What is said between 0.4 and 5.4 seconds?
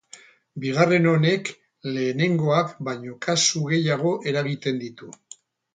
Bigarren honek lehenengoak baino kasu gehiago eragiten ditu.